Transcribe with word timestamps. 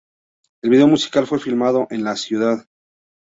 El 0.63 0.71
video 0.71 0.87
musical 0.87 1.27
fue 1.27 1.37
filmado 1.37 1.85
en 1.91 2.03
la 2.03 2.15
Cd. 2.15 2.63